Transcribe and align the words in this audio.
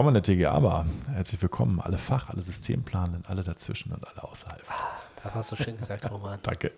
Willkommen 0.00 0.16
in 0.16 0.22
der 0.22 0.34
TGA-Bar. 0.34 0.86
Herzlich 1.12 1.42
willkommen, 1.42 1.78
alle 1.78 1.98
Fach-, 1.98 2.30
alle 2.30 2.40
Systemplanenden, 2.40 3.26
alle 3.26 3.42
dazwischen 3.42 3.92
und 3.92 4.02
alle 4.08 4.24
außerhalb. 4.24 4.62
Ah, 4.70 4.98
das 5.22 5.34
hast 5.34 5.52
du 5.52 5.56
schön 5.56 5.76
gesagt, 5.76 6.10
Roman. 6.10 6.38
Danke. 6.42 6.72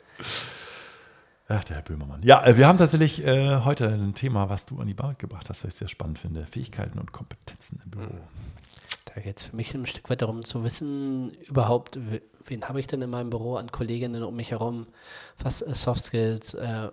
Ach, 1.46 1.62
der 1.62 1.76
Herr 1.76 1.84
Böhmermann. 1.84 2.24
Ja, 2.24 2.44
äh, 2.44 2.56
wir 2.56 2.66
haben 2.66 2.78
tatsächlich 2.78 3.24
äh, 3.24 3.60
heute 3.60 3.86
ein 3.86 4.14
Thema, 4.14 4.48
was 4.48 4.64
du 4.64 4.80
an 4.80 4.88
die 4.88 4.94
Bar 4.94 5.14
gebracht 5.14 5.48
hast, 5.50 5.62
was 5.62 5.74
ich 5.74 5.78
sehr 5.78 5.86
spannend 5.86 6.18
finde. 6.18 6.46
Fähigkeiten 6.46 6.98
und 6.98 7.12
Kompetenzen 7.12 7.80
im 7.84 7.90
Büro. 7.92 8.18
Da 9.04 9.20
geht 9.20 9.38
es 9.38 9.46
für 9.46 9.54
mich 9.54 9.72
ein 9.72 9.86
Stück 9.86 10.10
weit 10.10 10.20
darum 10.20 10.44
zu 10.44 10.64
wissen, 10.64 11.30
überhaupt, 11.46 12.00
wen 12.44 12.68
habe 12.68 12.80
ich 12.80 12.88
denn 12.88 13.02
in 13.02 13.10
meinem 13.10 13.30
Büro 13.30 13.54
an 13.54 13.70
Kolleginnen 13.70 14.24
um 14.24 14.34
mich 14.34 14.50
herum, 14.50 14.88
was 15.38 15.62
äh, 15.62 15.72
Soft 15.76 16.02
Skills, 16.02 16.54
äh, 16.54 16.88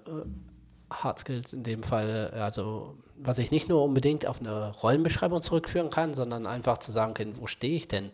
Hard 0.90 1.20
Skills 1.20 1.54
in 1.54 1.64
dem 1.64 1.84
Fall, 1.84 2.32
also 2.32 2.98
was 3.16 3.38
ich 3.38 3.52
nicht 3.52 3.70
nur 3.70 3.84
unbedingt 3.84 4.26
auf 4.26 4.40
eine 4.40 4.72
Rollenbeschreibung 4.72 5.42
zurückführen 5.42 5.90
kann, 5.90 6.14
sondern 6.14 6.48
einfach 6.48 6.80
zu 6.80 6.92
sagen 6.92 7.14
kann, 7.14 7.40
wo 7.40 7.48
stehe 7.48 7.76
ich 7.76 7.88
denn 7.88 8.12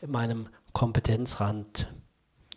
in 0.00 0.10
meinem 0.10 0.48
Kompetenzrand, 0.72 1.92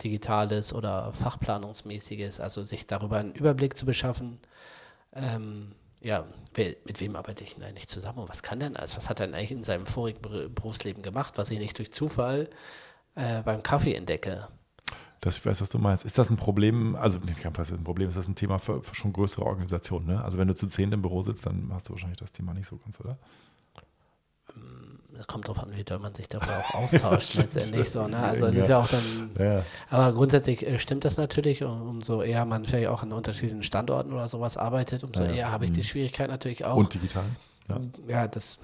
digitales 0.03 0.73
oder 0.73 1.11
fachplanungsmäßiges, 1.13 2.39
also 2.39 2.63
sich 2.63 2.85
darüber 2.85 3.17
einen 3.17 3.33
Überblick 3.33 3.77
zu 3.77 3.85
beschaffen. 3.85 4.39
Ähm, 5.13 5.73
ja, 6.01 6.25
mit 6.57 6.99
wem 6.99 7.15
arbeite 7.15 7.43
ich 7.43 7.55
denn 7.55 7.63
eigentlich 7.63 7.87
zusammen 7.87 8.19
und 8.19 8.29
was 8.29 8.43
kann 8.43 8.59
denn 8.59 8.75
alles? 8.75 8.95
Was 8.95 9.09
hat 9.09 9.19
er 9.19 9.27
eigentlich 9.27 9.51
in 9.51 9.63
seinem 9.63 9.85
vorigen 9.85 10.21
Berufsleben 10.53 11.01
gemacht, 11.01 11.37
was 11.37 11.49
ich 11.49 11.59
nicht 11.59 11.77
durch 11.77 11.91
Zufall 11.91 12.49
äh, 13.15 13.41
beim 13.41 13.63
Kaffee 13.63 13.95
entdecke? 13.95 14.47
Das, 15.25 15.37
ich 15.37 15.45
weiß, 15.45 15.59
was 15.59 15.69
du 15.69 15.79
meinst. 15.79 16.05
Ist 16.05 16.19
das 16.19 16.29
ein 16.29 16.37
Problem, 16.37 16.95
also 16.95 17.17
nicht 17.17 17.43
ein 17.43 17.83
Problem, 17.83 18.07
ist 18.09 18.15
das 18.15 18.27
ein 18.27 18.35
Thema 18.35 18.59
für, 18.59 18.83
für 18.83 18.93
schon 18.93 19.11
größere 19.11 19.43
Organisationen? 19.43 20.05
Ne? 20.05 20.23
Also 20.23 20.37
wenn 20.37 20.47
du 20.47 20.53
zu 20.53 20.67
zehn 20.67 20.91
im 20.91 21.01
Büro 21.01 21.23
sitzt, 21.23 21.47
dann 21.47 21.71
hast 21.73 21.89
du 21.89 21.93
wahrscheinlich 21.93 22.19
das 22.19 22.31
Thema 22.31 22.53
nicht 22.53 22.67
so 22.67 22.77
ganz, 22.77 22.99
oder? 22.99 23.17
Das 25.17 25.25
kommt 25.25 25.47
drauf 25.47 25.57
an, 25.57 25.75
wie 25.75 25.83
doll 25.83 25.97
man 25.97 26.13
sich 26.13 26.27
darüber 26.27 26.59
auch 26.59 26.73
austauscht 26.75 27.37
letztendlich 27.37 27.89
so. 27.89 28.05
Ne? 28.07 28.17
Also 28.17 28.45
es 28.45 28.55
ist 28.55 28.69
ja 28.69 28.77
auch 28.77 28.87
dann. 28.87 29.31
Ja. 29.39 29.65
Aber 29.89 30.13
grundsätzlich 30.13 30.63
äh, 30.63 30.77
stimmt 30.77 31.05
das 31.05 31.17
natürlich. 31.17 31.63
Und 31.63 31.81
umso 31.81 32.21
eher 32.21 32.45
man 32.45 32.63
vielleicht 32.63 32.89
auch 32.89 33.01
an 33.01 33.11
unterschiedlichen 33.11 33.63
Standorten 33.63 34.13
oder 34.13 34.27
sowas 34.27 34.57
arbeitet, 34.57 35.03
umso 35.03 35.23
ja. 35.23 35.31
eher 35.31 35.51
habe 35.51 35.65
ich 35.65 35.71
die 35.71 35.79
mhm. 35.79 35.85
Schwierigkeit 35.85 36.29
natürlich 36.29 36.65
auch. 36.65 36.75
Und 36.75 36.93
digital. 36.93 37.25
Ja, 37.67 37.79
ja 38.07 38.27
das 38.27 38.59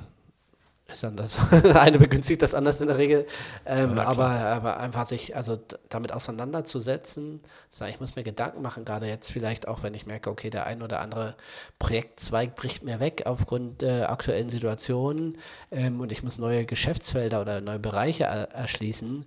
ist 0.92 1.04
dann 1.04 1.18
das 1.18 1.40
eine 1.76 2.00
begünstigt 2.00 2.42
das 2.42 2.54
anders 2.54 2.82
in 2.82 2.88
der 2.88 2.98
Regel. 2.98 3.26
Ähm, 3.66 3.98
ja, 3.98 4.04
aber, 4.04 4.30
aber 4.30 4.80
einfach 4.80 5.06
sich 5.08 5.36
also 5.36 5.58
damit 5.90 6.12
auseinanderzusetzen, 6.12 7.42
sagen, 7.70 7.92
ich 7.92 8.00
muss 8.00 8.16
mir 8.16 8.24
Gedanken 8.24 8.62
machen, 8.62 8.86
gerade 8.86 9.08
jetzt 9.08 9.32
vielleicht 9.32 9.68
auch, 9.68 9.84
wenn 9.84 9.94
ich 9.94 10.06
merke, 10.06 10.30
okay, 10.30 10.50
der 10.50 10.66
ein 10.66 10.82
oder 10.82 11.00
andere 11.00 11.36
Projektzweig 11.80 12.56
bricht 12.56 12.84
mir 12.84 13.00
weg 13.00 13.24
aufgrund 13.26 13.82
der 13.82 14.12
aktuellen 14.12 14.50
Situation 14.50 15.38
ähm, 15.72 16.00
und 16.00 16.12
ich 16.12 16.24
muss 16.24 16.38
neue 16.38 16.66
Geschäftsfelder 16.66 17.42
oder 17.42 17.62
neue 17.62 17.80
Bereiche 17.80 18.26
er 18.26 18.52
erschließen. 18.52 19.26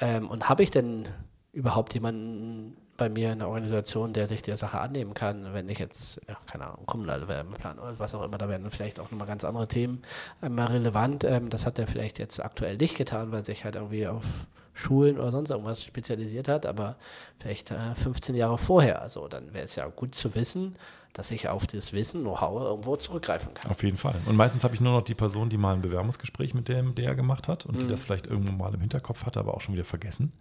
Ähm, 0.00 0.28
und 0.28 0.48
habe 0.48 0.62
ich 0.62 0.70
denn 0.70 1.08
überhaupt 1.52 1.94
jemanden 1.94 2.76
bei 2.98 3.08
mir 3.08 3.32
in 3.32 3.38
der 3.38 3.48
Organisation, 3.48 4.12
der 4.12 4.26
sich 4.26 4.42
der 4.42 4.58
Sache 4.58 4.78
annehmen 4.80 5.14
kann, 5.14 5.54
wenn 5.54 5.68
ich 5.68 5.78
jetzt, 5.78 6.20
ja, 6.28 6.36
keine 6.46 6.66
Ahnung, 6.66 6.84
kommunale 6.84 7.28
Wärmeplan 7.28 7.78
oder 7.78 7.98
was 7.98 8.14
auch 8.14 8.22
immer, 8.22 8.36
da 8.36 8.48
werden 8.48 8.70
vielleicht 8.70 9.00
auch 9.00 9.10
nochmal 9.10 9.28
ganz 9.28 9.44
andere 9.44 9.68
Themen 9.68 10.02
ähm, 10.42 10.58
relevant. 10.58 11.24
Ähm, 11.24 11.48
das 11.48 11.64
hat 11.64 11.78
er 11.78 11.86
vielleicht 11.86 12.18
jetzt 12.18 12.44
aktuell 12.44 12.76
nicht 12.76 12.96
getan, 12.96 13.32
weil 13.32 13.44
sich 13.44 13.64
halt 13.64 13.76
irgendwie 13.76 14.06
auf 14.06 14.46
Schulen 14.74 15.18
oder 15.18 15.30
sonst 15.30 15.50
irgendwas 15.50 15.82
spezialisiert 15.82 16.48
hat, 16.48 16.66
aber 16.66 16.96
vielleicht 17.38 17.70
äh, 17.70 17.94
15 17.94 18.34
Jahre 18.34 18.58
vorher. 18.58 19.00
Also 19.00 19.28
dann 19.28 19.54
wäre 19.54 19.64
es 19.64 19.76
ja 19.76 19.86
gut 19.86 20.14
zu 20.14 20.34
wissen, 20.34 20.76
dass 21.12 21.30
ich 21.30 21.48
auf 21.48 21.66
das 21.68 21.92
Wissen, 21.92 22.22
Know-how 22.22 22.62
irgendwo 22.62 22.96
zurückgreifen 22.96 23.54
kann. 23.54 23.70
Auf 23.70 23.82
jeden 23.82 23.96
Fall. 23.96 24.16
Und 24.26 24.36
meistens 24.36 24.64
habe 24.64 24.74
ich 24.74 24.80
nur 24.80 24.92
noch 24.92 25.02
die 25.02 25.14
Person, 25.14 25.48
die 25.50 25.56
mal 25.56 25.74
ein 25.74 25.82
Bewerbungsgespräch 25.82 26.52
mit 26.52 26.68
dem 26.68 26.94
der 26.96 27.14
gemacht 27.14 27.46
hat 27.48 27.64
und 27.64 27.76
mhm. 27.76 27.80
die 27.80 27.88
das 27.88 28.02
vielleicht 28.02 28.26
irgendwo 28.26 28.52
mal 28.52 28.74
im 28.74 28.80
Hinterkopf 28.80 29.24
hatte, 29.24 29.38
aber 29.38 29.54
auch 29.54 29.60
schon 29.60 29.74
wieder 29.74 29.84
vergessen. 29.84 30.32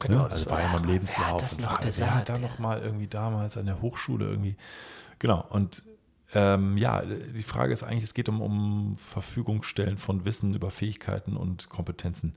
Genau, 0.00 0.24
ne? 0.24 0.30
Also 0.30 0.50
war 0.50 0.60
ja 0.60 0.66
in 0.66 0.72
meinem 0.72 0.90
Lebenslauf. 0.90 1.32
Wer 1.32 1.38
das 1.38 1.58
noch 1.58 1.80
gesagt? 1.80 1.98
Wer 1.98 2.14
hat 2.14 2.28
da 2.28 2.38
noch 2.38 2.58
mal 2.58 2.80
irgendwie 2.80 3.06
damals 3.08 3.56
an 3.56 3.66
der 3.66 3.80
Hochschule 3.80 4.26
irgendwie. 4.28 4.56
Genau. 5.18 5.44
Und 5.48 5.82
ähm, 6.34 6.76
ja, 6.76 7.02
die 7.02 7.42
Frage 7.42 7.72
ist 7.72 7.82
eigentlich, 7.82 8.04
es 8.04 8.14
geht 8.14 8.28
um, 8.28 8.40
um 8.42 8.96
Verfügungsstellen 8.98 9.98
von 9.98 10.24
Wissen 10.24 10.54
über 10.54 10.70
Fähigkeiten 10.70 11.36
und 11.36 11.68
Kompetenzen. 11.68 12.34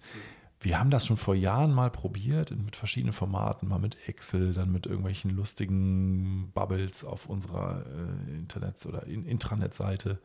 Wir 0.61 0.77
haben 0.77 0.89
das 0.89 1.05
schon 1.05 1.17
vor 1.17 1.35
Jahren 1.35 1.73
mal 1.73 1.89
probiert, 1.89 2.51
mit 2.51 2.75
verschiedenen 2.75 3.13
Formaten, 3.13 3.69
mal 3.69 3.79
mit 3.79 4.09
Excel, 4.09 4.53
dann 4.53 4.71
mit 4.71 4.85
irgendwelchen 4.85 5.31
lustigen 5.31 6.51
Bubbles 6.53 7.05
auf 7.05 7.27
unserer 7.27 7.85
äh, 7.85 8.35
Internet- 8.37 8.85
oder 8.85 9.07
Intranet-Seite. 9.07 10.19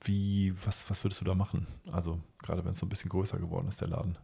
Wie, 0.00 0.54
was, 0.64 0.88
was 0.88 1.04
würdest 1.04 1.20
du 1.20 1.24
da 1.24 1.34
machen? 1.34 1.66
Also, 1.92 2.18
gerade 2.42 2.64
wenn 2.64 2.72
es 2.72 2.78
so 2.78 2.86
ein 2.86 2.88
bisschen 2.88 3.10
größer 3.10 3.38
geworden 3.38 3.68
ist, 3.68 3.80
der 3.80 3.88
Laden. 3.88 4.16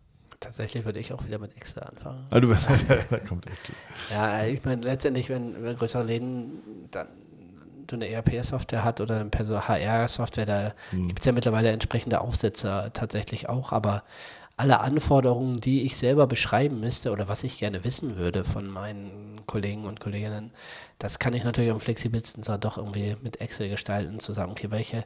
Tatsächlich 0.44 0.84
würde 0.84 0.98
ich 0.98 1.12
auch 1.12 1.24
wieder 1.24 1.38
mit 1.38 1.56
Excel 1.56 1.82
anfangen. 1.82 2.26
Ah, 2.30 2.38
du, 2.38 2.48
da 3.10 3.18
kommt 3.20 3.46
Excel. 3.46 3.74
Ja, 4.10 4.44
ich 4.44 4.64
meine, 4.64 4.82
letztendlich, 4.82 5.30
wenn, 5.30 5.62
wenn 5.62 5.76
größere 5.76 6.02
Läden 6.02 6.62
dann 6.90 7.08
so 7.90 7.96
eine 7.96 8.08
ERP-Software 8.08 8.84
hat 8.84 9.00
oder 9.00 9.20
eine 9.20 9.30
HR-Software, 9.68 10.46
da 10.46 10.74
hm. 10.90 11.08
gibt 11.08 11.20
es 11.20 11.26
ja 11.26 11.32
mittlerweile 11.32 11.70
entsprechende 11.70 12.20
Aufsätze 12.20 12.90
tatsächlich 12.92 13.48
auch, 13.48 13.72
aber 13.72 14.04
alle 14.56 14.80
Anforderungen, 14.80 15.60
die 15.60 15.82
ich 15.82 15.96
selber 15.96 16.26
beschreiben 16.26 16.80
müsste 16.80 17.10
oder 17.10 17.26
was 17.28 17.42
ich 17.42 17.58
gerne 17.58 17.82
wissen 17.84 18.16
würde 18.16 18.44
von 18.44 18.68
meinen 18.68 19.40
Kollegen 19.46 19.84
und 19.84 19.98
Kolleginnen, 19.98 20.52
das 20.98 21.18
kann 21.18 21.32
ich 21.32 21.44
natürlich 21.44 21.70
am 21.70 21.80
flexibelsten 21.80 22.44
doch 22.60 22.78
irgendwie 22.78 23.16
mit 23.22 23.40
Excel 23.40 23.68
gestalten, 23.68 24.20
zu 24.20 24.32
sagen, 24.32 24.52
okay, 24.52 24.70
welche 24.70 25.04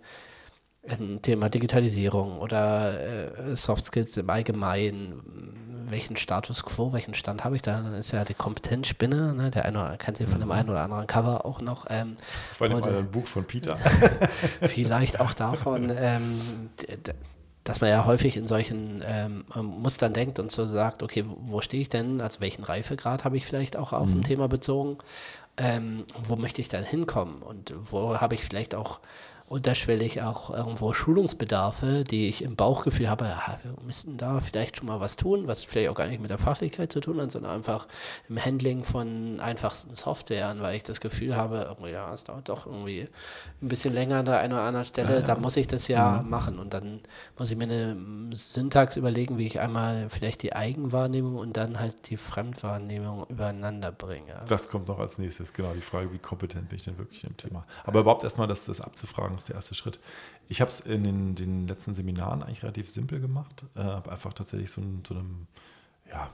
Thema 1.23 1.49
Digitalisierung 1.49 2.39
oder 2.39 3.49
äh, 3.49 3.57
Soft 3.57 3.87
Skills 3.87 4.17
im 4.17 4.31
Allgemeinen, 4.31 5.89
welchen 5.91 6.17
Status 6.17 6.65
quo, 6.65 6.93
welchen 6.93 7.15
Stand 7.15 7.45
habe 7.45 7.57
ich 7.57 7.63
da? 7.63 7.81
Dann 7.81 7.95
ist 7.95 8.13
ja 8.13 8.25
die 8.25 8.35
Kompetenzspinne, 8.35 9.35
ne? 9.35 9.51
der 9.51 9.65
eine 9.65 9.79
oder 9.79 9.87
andere 9.87 9.99
kennt 9.99 10.19
sie 10.19 10.27
von 10.27 10.41
dem 10.41 10.49
mhm. 10.49 10.55
einen 10.55 10.71
oder 10.71 10.83
anderen 10.83 11.07
Cover 11.07 11.45
auch 11.45 11.61
noch. 11.61 11.87
Ähm, 11.91 12.17
von 12.57 12.71
dem 12.71 12.83
anderen 12.83 13.11
Buch 13.11 13.27
von 13.27 13.45
Peter. 13.45 13.77
vielleicht 14.63 15.21
auch 15.21 15.35
davon, 15.35 15.93
ähm, 15.95 16.71
dass 17.65 17.81
man 17.81 17.91
ja 17.91 18.05
häufig 18.05 18.37
in 18.37 18.47
solchen 18.47 19.03
ähm, 19.07 19.45
Mustern 19.55 20.13
denkt 20.13 20.39
und 20.39 20.51
so 20.51 20.67
sagt, 20.67 21.03
okay, 21.03 21.25
wo 21.27 21.61
stehe 21.61 21.83
ich 21.83 21.89
denn? 21.89 22.21
Also 22.21 22.41
welchen 22.41 22.65
Reifegrad 22.65 23.25
habe 23.25 23.37
ich 23.37 23.47
vielleicht 23.47 23.77
auch 23.77 23.93
auf 23.93 24.09
mhm. 24.09 24.21
ein 24.21 24.23
Thema 24.23 24.49
bezogen? 24.49 24.99
Ähm, 25.57 26.05
wo 26.23 26.37
möchte 26.37 26.61
ich 26.61 26.69
dann 26.69 26.85
hinkommen? 26.85 27.43
Und 27.43 27.75
wo 27.77 28.17
habe 28.17 28.35
ich 28.35 28.45
vielleicht 28.45 28.75
auch 28.75 29.01
unterschwellig 29.49 30.23
auch 30.23 30.51
irgendwo 30.51 30.93
Schulungsbedarfe, 30.93 32.05
die 32.05 32.29
ich 32.29 32.43
im 32.43 32.55
Bauchgefühl 32.55 33.09
habe, 33.09 33.25
ja, 33.25 33.59
wir 33.63 33.73
müssten 33.83 34.19
da 34.19 34.41
vielleicht 34.41 34.77
schon 34.77 34.87
mal 34.87 35.01
was 35.01 35.17
tun, 35.17 35.47
was 35.47 35.65
vielleicht 35.65 35.89
auch 35.89 35.95
gar 35.95 36.07
nicht 36.07 36.21
mit 36.21 36.31
der 36.31 36.39
Fachlichkeit 36.39 36.93
zu 36.93 37.01
tun 37.01 37.21
hat, 37.21 37.33
sondern 37.33 37.53
einfach 37.53 37.89
im 38.29 38.43
Handling 38.43 38.85
von 38.85 39.41
einfachsten 39.41 39.95
Softwaren, 39.95 40.61
weil 40.61 40.77
ich 40.77 40.83
das 40.83 41.01
Gefühl 41.01 41.35
habe, 41.35 41.67
irgendwie, 41.69 41.93
ja, 41.93 42.13
es 42.13 42.25
dauert 42.25 42.49
doch 42.51 42.67
irgendwie 42.67 43.09
ein 43.63 43.69
bisschen 43.69 43.95
länger 43.95 44.19
an 44.19 44.27
der 44.27 44.39
einen 44.41 44.53
oder 44.53 44.63
anderen 44.63 44.87
Stelle, 44.87 45.15
ja, 45.15 45.21
ja. 45.21 45.27
da 45.27 45.37
muss 45.37 45.57
ich 45.57 45.67
das 45.67 45.89
ja 45.89 46.21
mhm. 46.23 46.29
machen 46.29 46.59
und 46.59 46.75
dann 46.75 47.01
muss 47.39 47.51
ich 47.51 47.57
mir 47.57 47.65
eine 47.65 47.97
Syntax 48.35 48.97
überlegen, 48.97 49.39
wie 49.39 49.47
ich 49.47 49.61
einmal 49.61 50.11
vielleicht 50.11 50.43
die 50.43 50.53
Eigenwahrnehmung 50.53 51.37
und 51.37 51.57
dann 51.57 51.81
halt 51.81 52.11
die 52.11 52.19
Fremdwahrnehmung 52.19 53.25
übereinander 53.29 53.93
bringe. 53.93 54.41
Das 54.47 54.69
kommt 54.69 54.89
noch 54.89 54.99
als 54.99 55.19
nächstes, 55.19 55.55
genau, 55.55 55.73
die 55.75 55.81
Frage, 55.81 56.13
wie 56.13 56.19
kompetent 56.19 56.69
bin 56.69 56.77
ich 56.77 56.85
denn 56.85 56.99
wirklich 56.99 57.25
im 57.25 57.37
Thema. 57.39 57.65
Aber 57.85 58.01
überhaupt 58.01 58.25
erstmal 58.25 58.47
das, 58.47 58.67
das 58.67 58.83
abzufragen, 58.83 59.38
ist 59.39 59.49
der 59.49 59.57
erste 59.57 59.75
Schritt. 59.75 59.99
Ich 60.49 60.61
habe 60.61 60.71
es 60.71 60.81
in 60.81 61.05
den, 61.05 61.35
den, 61.35 61.67
letzten 61.67 61.95
Seminaren 61.95 62.43
eigentlich 62.43 62.63
relativ 62.63 62.91
simpel 62.91 63.21
gemacht. 63.21 63.65
Äh, 63.75 63.83
habe 63.83 64.11
einfach 64.13 64.33
tatsächlich 64.33 64.71
so, 64.71 64.81
ein, 64.81 65.03
so 65.07 65.15
einem 65.15 65.47
ja, 66.11 66.31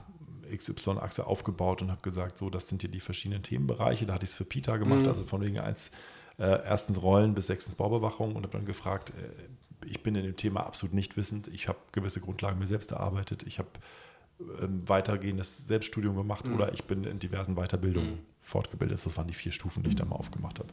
XY-Achse 0.55 1.25
aufgebaut 1.27 1.81
und 1.81 1.91
habe 1.91 2.01
gesagt, 2.01 2.37
so, 2.37 2.49
das 2.49 2.67
sind 2.67 2.81
hier 2.81 2.91
die 2.91 2.99
verschiedenen 2.99 3.43
Themenbereiche. 3.43 4.05
Da 4.05 4.13
hatte 4.13 4.25
ich 4.25 4.31
es 4.31 4.35
für 4.35 4.45
Peter 4.45 4.77
gemacht, 4.77 5.01
mhm. 5.01 5.07
also 5.07 5.23
von 5.25 5.41
wegen 5.41 5.59
als 5.59 5.91
äh, 6.37 6.63
erstens 6.65 7.01
Rollen 7.01 7.33
bis 7.33 7.47
sechstens 7.47 7.75
Baubewachung 7.75 8.35
und 8.35 8.43
habe 8.43 8.57
dann 8.57 8.65
gefragt, 8.65 9.11
äh, 9.11 9.87
ich 9.87 10.01
bin 10.01 10.15
in 10.15 10.23
dem 10.23 10.35
Thema 10.35 10.65
absolut 10.65 10.93
nicht 10.93 11.17
wissend. 11.17 11.47
Ich 11.47 11.67
habe 11.67 11.77
gewisse 11.91 12.19
Grundlagen 12.19 12.59
mir 12.59 12.67
selbst 12.67 12.91
erarbeitet. 12.91 13.43
Ich 13.43 13.59
habe 13.59 13.69
ähm, 14.61 14.87
weitergehendes 14.87 15.65
Selbststudium 15.67 16.15
gemacht 16.15 16.45
mhm. 16.45 16.55
oder 16.55 16.73
ich 16.73 16.85
bin 16.85 17.03
in 17.03 17.19
diversen 17.19 17.55
Weiterbildungen 17.55 18.11
mhm. 18.11 18.19
fortgebildet. 18.41 19.05
Das 19.05 19.17
waren 19.17 19.27
die 19.27 19.33
vier 19.33 19.51
Stufen, 19.51 19.83
die 19.83 19.89
ich 19.89 19.95
da 19.95 20.05
mal 20.05 20.15
aufgemacht 20.15 20.59
habe. 20.59 20.69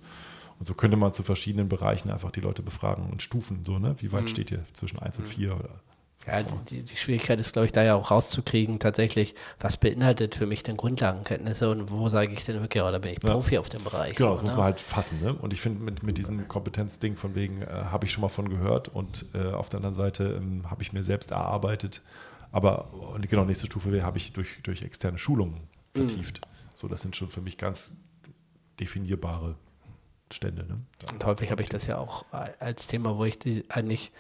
Und 0.62 0.67
so 0.67 0.75
könnte 0.75 0.97
man 0.97 1.12
zu 1.12 1.25
verschiedenen 1.25 1.69
Bereichen 1.69 2.09
einfach 2.09 2.31
die 2.31 2.38
Leute 2.38 2.62
befragen 2.62 3.11
und 3.11 3.20
stufen, 3.20 3.64
so, 3.67 3.81
ne? 3.81 3.97
Wie 3.99 4.12
weit 4.12 4.23
mhm. 4.23 4.29
steht 4.29 4.53
ihr 4.53 4.61
zwischen 4.75 5.00
1 5.00 5.19
und 5.19 5.26
4 5.26 5.49
mhm. 5.49 5.59
oder 5.59 5.70
ja, 6.25 6.41
die, 6.70 6.82
die, 6.82 6.97
Schwierigkeit 6.97 7.41
ist, 7.41 7.53
glaube 7.53 7.67
ich, 7.67 7.73
da 7.73 7.82
ja 7.82 7.97
auch 7.97 8.12
rauszukriegen, 8.12 8.79
tatsächlich, 8.79 9.35
was 9.59 9.76
beinhaltet 9.76 10.37
für 10.37 10.47
mich 10.47 10.62
denn 10.62 10.76
Grundlagenkenntnisse 10.76 11.69
und 11.69 11.91
wo 11.91 12.09
sage 12.11 12.32
ich 12.32 12.44
denn 12.44 12.61
wirklich, 12.61 12.81
oder 12.81 13.00
bin 13.00 13.14
ich 13.14 13.19
Profi 13.19 13.55
ja. 13.55 13.61
auf 13.61 13.70
dem 13.70 13.82
Bereich? 13.82 14.14
Genau, 14.14 14.29
so, 14.29 14.35
das 14.35 14.43
ne? 14.43 14.50
muss 14.50 14.56
man 14.56 14.67
halt 14.67 14.79
fassen. 14.81 15.19
Ne? 15.20 15.35
Und 15.35 15.53
ich 15.53 15.61
finde, 15.61 15.82
mit, 15.82 16.05
mit 16.05 16.17
diesem 16.17 16.47
Kompetenzding 16.47 17.17
von 17.17 17.35
wegen, 17.35 17.62
äh, 17.62 17.67
habe 17.67 18.06
ich 18.06 18.12
schon 18.12 18.23
mal 18.23 18.29
von 18.29 18.49
gehört 18.49 18.87
und 18.87 19.26
äh, 19.35 19.49
auf 19.49 19.69
der 19.69 19.79
anderen 19.79 19.97
Seite 19.97 20.41
ähm, 20.41 20.70
habe 20.70 20.81
ich 20.85 20.93
mir 20.93 21.03
selbst 21.03 21.32
erarbeitet. 21.32 22.03
Aber 22.53 22.94
und 22.94 23.29
genau, 23.29 23.44
nächste 23.44 23.67
Stufe 23.67 24.00
habe 24.05 24.19
ich 24.19 24.32
durch, 24.32 24.61
durch 24.62 24.82
externe 24.82 25.19
Schulungen 25.19 25.62
mhm. 25.97 26.06
vertieft. 26.06 26.41
Mhm. 26.41 26.50
So, 26.76 26.87
das 26.87 27.03
sind 27.03 27.17
schon 27.17 27.31
für 27.31 27.41
mich 27.41 27.59
ganz 27.59 27.97
definierbare 28.79 29.56
Stände. 30.32 30.64
Ne? 30.64 30.79
Und 31.12 31.25
häufig 31.25 31.50
habe 31.50 31.62
ich 31.62 31.69
das 31.69 31.87
ja 31.87 31.99
auch 31.99 32.25
als 32.58 32.87
Thema, 32.87 33.17
wo 33.17 33.25
ich 33.25 33.38
die 33.38 33.64
eigentlich 33.69 34.12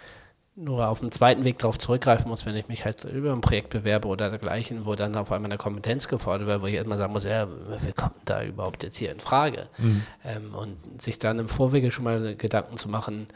nur 0.54 0.86
auf 0.88 1.00
dem 1.00 1.10
zweiten 1.10 1.44
Weg 1.44 1.58
darauf 1.58 1.78
zurückgreifen 1.78 2.28
muss, 2.28 2.44
wenn 2.44 2.56
ich 2.56 2.68
mich 2.68 2.84
halt 2.84 3.04
über 3.04 3.32
ein 3.32 3.40
Projekt 3.40 3.70
bewerbe 3.70 4.08
oder 4.08 4.28
dergleichen, 4.28 4.84
wo 4.84 4.94
dann 4.94 5.16
auf 5.16 5.32
einmal 5.32 5.50
eine 5.50 5.56
Kompetenz 5.56 6.08
gefordert 6.08 6.46
wird, 6.46 6.62
wo 6.62 6.66
ich 6.66 6.74
erstmal 6.74 6.98
sagen 6.98 7.12
muss, 7.12 7.24
ja, 7.24 7.48
wer 7.48 7.92
kommt 7.94 8.20
da 8.26 8.42
überhaupt 8.44 8.82
jetzt 8.82 8.96
hier 8.96 9.12
in 9.12 9.20
Frage? 9.20 9.68
Mhm. 9.78 10.02
Ähm, 10.24 10.54
und 10.54 11.02
sich 11.02 11.18
dann 11.18 11.38
im 11.38 11.48
Vorwege 11.48 11.90
schon 11.90 12.04
mal 12.04 12.36
Gedanken 12.36 12.76
zu 12.76 12.90
machen, 12.90 13.28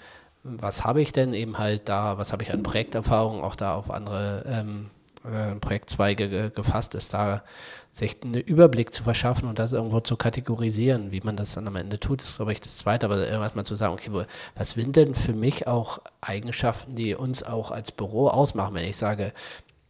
was 0.42 0.84
habe 0.84 1.00
ich 1.00 1.12
denn 1.12 1.32
eben 1.32 1.58
halt 1.58 1.88
da, 1.88 2.18
was 2.18 2.32
habe 2.32 2.42
ich 2.42 2.52
an 2.52 2.62
Projekterfahrung 2.62 3.42
auch 3.42 3.56
da 3.56 3.74
auf 3.74 3.90
andere 3.90 4.44
ähm, 4.46 4.90
äh, 5.32 5.54
Projektzweige 5.56 6.28
ge 6.28 6.50
gefasst 6.54 6.94
ist, 6.94 7.14
da 7.14 7.42
sich 7.90 8.22
einen 8.22 8.34
Überblick 8.34 8.92
zu 8.94 9.02
verschaffen 9.02 9.48
und 9.48 9.58
das 9.58 9.72
irgendwo 9.72 10.00
zu 10.00 10.16
kategorisieren, 10.16 11.12
wie 11.12 11.20
man 11.22 11.36
das 11.36 11.54
dann 11.54 11.66
am 11.66 11.76
Ende 11.76 11.98
tut, 11.98 12.20
ist, 12.20 12.36
glaube 12.36 12.52
ich, 12.52 12.60
das 12.60 12.76
Zweite. 12.76 13.06
Aber 13.06 13.26
erstmal 13.26 13.64
zu 13.64 13.74
sagen, 13.74 13.94
okay, 13.94 14.10
wo, 14.12 14.24
was 14.54 14.70
sind 14.70 14.96
denn 14.96 15.14
für 15.14 15.32
mich 15.32 15.66
auch 15.66 16.00
Eigenschaften, 16.20 16.94
die 16.94 17.14
uns 17.14 17.42
auch 17.42 17.70
als 17.70 17.92
Büro 17.92 18.28
ausmachen, 18.28 18.74
wenn 18.74 18.84
ich 18.84 18.96
sage, 18.96 19.32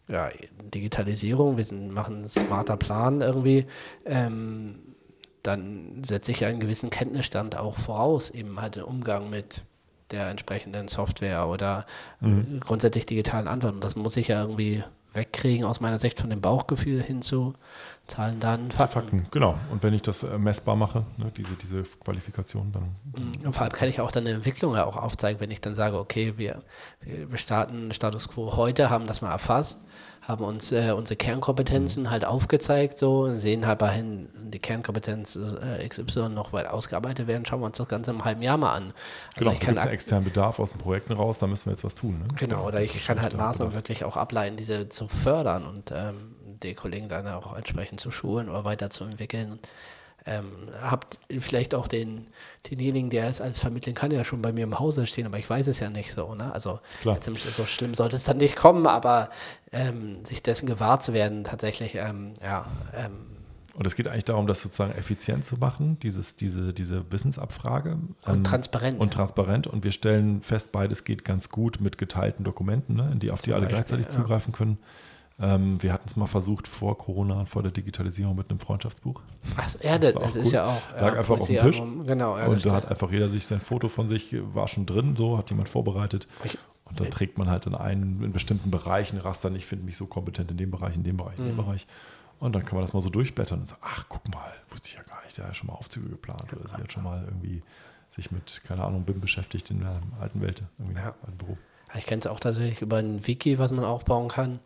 ja, 0.08 0.30
Digitalisierung, 0.72 1.56
wir 1.56 1.64
sind, 1.64 1.92
machen 1.92 2.18
einen 2.18 2.28
smarter 2.28 2.76
Plan 2.76 3.22
irgendwie, 3.22 3.66
ähm, 4.04 4.78
dann 5.42 6.02
setze 6.04 6.32
ich 6.32 6.44
einen 6.44 6.60
gewissen 6.60 6.90
Kenntnisstand 6.90 7.56
auch 7.56 7.74
voraus, 7.76 8.30
eben 8.30 8.60
halt 8.60 8.76
den 8.76 8.82
Umgang 8.82 9.30
mit 9.30 9.62
der 10.10 10.28
entsprechenden 10.28 10.88
Software 10.88 11.48
oder 11.48 11.86
mhm. 12.20 12.60
grundsätzlich 12.60 13.06
digitalen 13.06 13.48
Antworten. 13.48 13.80
Das 13.80 13.96
muss 13.96 14.16
ich 14.16 14.28
ja 14.28 14.40
irgendwie 14.40 14.84
wegkriegen 15.16 15.64
aus 15.64 15.80
meiner 15.80 15.98
Sicht 15.98 16.20
von 16.20 16.30
dem 16.30 16.40
Bauchgefühl 16.40 17.02
hin 17.02 17.22
zu 17.22 17.54
Zahlen, 18.06 18.38
Daten, 18.40 18.70
Fakten. 18.70 18.92
Fakten. 18.92 19.26
Genau. 19.30 19.58
Und 19.70 19.82
wenn 19.82 19.92
ich 19.92 20.02
das 20.02 20.22
äh, 20.22 20.38
messbar 20.38 20.76
mache, 20.76 21.04
ne, 21.16 21.32
diese, 21.36 21.54
diese 21.54 21.82
Qualifikation, 21.82 22.72
dann. 22.72 22.96
Mhm. 23.14 23.46
Und 23.46 23.52
vor 23.52 23.62
allem 23.62 23.72
kann 23.72 23.88
ich 23.88 24.00
auch 24.00 24.10
dann 24.10 24.26
eine 24.26 24.36
Entwicklung 24.36 24.76
auch 24.76 24.96
aufzeigen, 24.96 25.40
wenn 25.40 25.50
ich 25.50 25.60
dann 25.60 25.74
sage, 25.74 25.98
okay, 25.98 26.34
wir, 26.36 26.62
wir 27.00 27.38
starten 27.38 27.92
Status 27.92 28.28
quo 28.28 28.56
heute, 28.56 28.90
haben 28.90 29.06
das 29.06 29.22
mal 29.22 29.32
erfasst 29.32 29.80
haben 30.26 30.44
uns 30.44 30.72
äh, 30.72 30.92
unsere 30.96 31.16
Kernkompetenzen 31.16 32.04
mhm. 32.04 32.10
halt 32.10 32.24
aufgezeigt, 32.24 32.98
so, 32.98 33.36
sehen 33.36 33.66
halt 33.66 33.80
dahin, 33.80 34.28
die 34.34 34.58
Kernkompetenz 34.58 35.36
äh, 35.36 35.86
XY 35.88 36.30
noch 36.30 36.52
weit 36.52 36.66
ausgearbeitet 36.66 37.28
werden, 37.28 37.46
schauen 37.46 37.60
wir 37.60 37.66
uns 37.66 37.76
das 37.76 37.88
Ganze 37.88 38.10
im 38.10 38.24
halben 38.24 38.42
Jahr 38.42 38.56
mal 38.56 38.72
an. 38.72 38.82
Also 38.82 38.94
genau, 39.36 39.52
ich 39.52 39.60
kann 39.60 39.78
einen 39.78 39.90
externen 39.90 40.24
Bedarf 40.24 40.58
aus 40.58 40.72
den 40.72 40.80
Projekten 40.80 41.12
raus, 41.12 41.38
da 41.38 41.46
müssen 41.46 41.66
wir 41.66 41.72
jetzt 41.72 41.84
was 41.84 41.94
tun. 41.94 42.18
Ne? 42.18 42.26
Genau, 42.36 42.66
oder 42.66 42.80
ich 42.80 43.06
kann 43.06 43.22
halt 43.22 43.36
Maßnahmen 43.36 43.74
wirklich 43.74 44.04
auch 44.04 44.16
ableiten, 44.16 44.56
diese 44.56 44.88
zu 44.88 45.06
fördern 45.06 45.64
und 45.64 45.92
ähm, 45.94 46.34
die 46.62 46.74
Kollegen 46.74 47.08
dann 47.08 47.26
auch 47.28 47.56
entsprechend 47.56 48.00
zu 48.00 48.10
schulen 48.10 48.48
oder 48.48 48.64
weiterzuentwickeln 48.64 49.58
ähm, 50.26 50.50
habt 50.80 51.18
vielleicht 51.38 51.74
auch 51.74 51.86
den, 51.86 52.26
denjenigen, 52.68 53.10
der 53.10 53.28
es 53.28 53.40
als 53.40 53.60
vermitteln 53.60 53.94
kann, 53.94 54.10
ja 54.10 54.24
schon 54.24 54.42
bei 54.42 54.52
mir 54.52 54.64
im 54.64 54.78
Hause 54.78 55.06
stehen, 55.06 55.24
aber 55.24 55.38
ich 55.38 55.48
weiß 55.48 55.68
es 55.68 55.78
ja 55.78 55.88
nicht 55.88 56.12
so. 56.12 56.34
Ne? 56.34 56.52
Also 56.52 56.80
so 57.04 57.66
schlimm 57.66 57.94
sollte 57.94 58.16
es 58.16 58.24
dann 58.24 58.38
nicht 58.38 58.56
kommen, 58.56 58.86
aber 58.86 59.30
ähm, 59.72 60.24
sich 60.24 60.42
dessen 60.42 60.66
gewahr 60.66 61.00
zu 61.00 61.12
werden, 61.12 61.44
tatsächlich, 61.44 61.94
ähm, 61.94 62.34
ja. 62.42 62.66
Ähm, 62.94 63.12
und 63.78 63.86
es 63.86 63.94
geht 63.94 64.08
eigentlich 64.08 64.24
darum, 64.24 64.46
das 64.46 64.62
sozusagen 64.62 64.92
effizient 64.92 65.44
zu 65.44 65.58
machen, 65.58 65.98
dieses, 66.00 66.34
diese, 66.34 66.72
diese 66.72 67.12
Wissensabfrage. 67.12 67.98
Und 68.24 68.34
ähm, 68.34 68.42
transparent. 68.42 68.98
Und 68.98 69.12
transparent. 69.12 69.66
Und 69.66 69.84
wir 69.84 69.92
stellen 69.92 70.40
fest, 70.40 70.72
beides 70.72 71.04
geht 71.04 71.26
ganz 71.26 71.50
gut 71.50 71.78
mit 71.80 71.98
geteilten 71.98 72.42
Dokumenten, 72.42 72.96
ne, 72.96 73.10
in 73.12 73.18
die, 73.18 73.30
auf 73.30 73.42
die 73.42 73.52
alle 73.52 73.66
Beispiel, 73.66 73.76
gleichzeitig 73.76 74.06
ja. 74.06 74.12
zugreifen 74.12 74.52
können. 74.52 74.78
Ähm, 75.38 75.82
wir 75.82 75.92
hatten 75.92 76.08
es 76.08 76.16
mal 76.16 76.26
versucht 76.26 76.66
vor 76.66 76.96
Corona 76.96 77.40
und 77.40 77.48
vor 77.48 77.62
der 77.62 77.70
Digitalisierung 77.70 78.36
mit 78.36 78.48
einem 78.48 78.58
Freundschaftsbuch. 78.58 79.20
Achso, 79.56 79.78
ja, 79.82 79.98
das, 79.98 80.14
das 80.14 80.36
ist 80.36 80.52
ja 80.52 80.64
auch. 80.64 80.80
Lag 80.94 81.12
ja, 81.12 81.18
einfach 81.18 81.38
auf 81.38 81.46
dem 81.46 81.58
Tisch. 81.58 81.82
Genau, 82.06 82.38
ja, 82.38 82.46
und 82.46 82.64
da 82.64 82.72
hat 82.72 82.90
einfach 82.90 83.10
jeder 83.12 83.28
sich 83.28 83.46
sein 83.46 83.60
Foto 83.60 83.88
von 83.88 84.08
sich, 84.08 84.34
war 84.54 84.66
schon 84.66 84.86
drin, 84.86 85.14
so, 85.14 85.36
hat 85.36 85.50
jemand 85.50 85.68
vorbereitet. 85.68 86.26
Und 86.86 87.00
dann 87.00 87.10
trägt 87.10 87.36
man 87.36 87.50
halt 87.50 87.66
in 87.66 87.74
einen, 87.74 88.22
in 88.22 88.32
bestimmten 88.32 88.70
Bereichen 88.70 89.18
Raster, 89.18 89.50
ich 89.52 89.66
finde 89.66 89.84
mich 89.84 89.96
so 89.96 90.06
kompetent 90.06 90.50
in 90.52 90.56
dem 90.56 90.70
Bereich, 90.70 90.96
in 90.96 91.02
dem 91.02 91.18
Bereich, 91.18 91.38
in 91.38 91.44
dem 91.44 91.52
mhm. 91.52 91.64
Bereich. 91.64 91.86
Und 92.38 92.54
dann 92.54 92.64
kann 92.64 92.76
man 92.76 92.84
das 92.84 92.94
mal 92.94 93.00
so 93.02 93.10
durchblättern 93.10 93.60
und 93.60 93.66
sagen, 93.66 93.82
ach, 93.84 94.04
guck 94.08 94.26
mal, 94.32 94.52
wusste 94.70 94.88
ich 94.88 94.94
ja 94.94 95.02
gar 95.02 95.22
nicht, 95.24 95.36
der 95.36 95.48
hat 95.48 95.56
schon 95.56 95.66
mal 95.66 95.74
Aufzüge 95.74 96.08
geplant 96.08 96.50
oder 96.52 96.68
sie 96.68 96.76
hat 96.76 96.92
schon 96.92 97.02
mal 97.02 97.24
irgendwie 97.24 97.62
sich 98.08 98.30
mit, 98.30 98.62
keine 98.64 98.84
Ahnung, 98.84 99.04
BIM 99.04 99.20
beschäftigt 99.20 99.70
in 99.70 99.80
der 99.80 100.00
alten 100.20 100.40
Welt, 100.40 100.62
irgendwie 100.78 100.98
ja. 100.98 101.14
alten 101.22 101.36
Büro. 101.36 101.58
Ich 101.94 102.06
kenne 102.06 102.20
es 102.20 102.26
auch 102.26 102.40
tatsächlich 102.40 102.82
über 102.82 102.98
ein 102.98 103.26
Wiki, 103.26 103.58
was 103.58 103.70
man 103.72 103.84
aufbauen 103.84 104.28
kann 104.28 104.60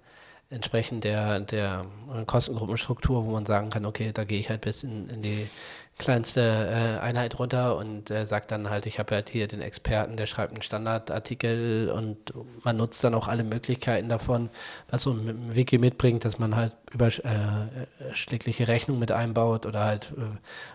entsprechend 0.50 1.04
der, 1.04 1.40
der 1.40 1.86
Kostengruppenstruktur, 2.26 3.24
wo 3.24 3.30
man 3.30 3.46
sagen 3.46 3.70
kann, 3.70 3.86
okay, 3.86 4.12
da 4.12 4.24
gehe 4.24 4.40
ich 4.40 4.50
halt 4.50 4.60
bis 4.62 4.82
in, 4.82 5.08
in 5.08 5.22
die 5.22 5.48
kleinste 6.00 6.40
äh, 6.40 7.00
Einheit 7.00 7.38
runter 7.38 7.76
und 7.76 8.10
äh, 8.10 8.26
sagt 8.26 8.50
dann 8.50 8.70
halt, 8.70 8.86
ich 8.86 8.98
habe 8.98 9.14
halt 9.14 9.28
hier 9.28 9.46
den 9.46 9.60
Experten, 9.60 10.16
der 10.16 10.26
schreibt 10.26 10.52
einen 10.52 10.62
Standardartikel 10.62 11.90
und 11.90 12.32
man 12.64 12.76
nutzt 12.76 13.04
dann 13.04 13.14
auch 13.14 13.28
alle 13.28 13.44
Möglichkeiten 13.44 14.08
davon, 14.08 14.48
was 14.90 15.02
so 15.02 15.12
ein 15.12 15.54
Wiki 15.54 15.78
mitbringt, 15.78 16.24
dass 16.24 16.38
man 16.38 16.56
halt 16.56 16.74
überschlägliche 16.90 18.62
äh, 18.64 18.66
Rechnungen 18.66 18.98
mit 18.98 19.12
einbaut 19.12 19.66
oder 19.66 19.84
halt 19.84 20.12
äh, 20.16 20.22